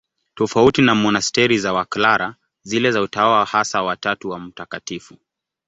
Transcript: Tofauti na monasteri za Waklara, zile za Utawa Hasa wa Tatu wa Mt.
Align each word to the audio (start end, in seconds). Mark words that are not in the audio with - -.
Tofauti 0.35 0.81
na 0.81 0.95
monasteri 0.95 1.57
za 1.59 1.73
Waklara, 1.73 2.35
zile 2.63 2.91
za 2.91 3.01
Utawa 3.01 3.45
Hasa 3.45 3.83
wa 3.83 3.95
Tatu 3.95 4.29
wa 4.29 4.39
Mt. 4.39 5.01